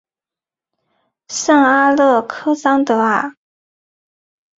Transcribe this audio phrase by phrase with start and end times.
[1.27, 3.35] 圣阿勒克桑德尔。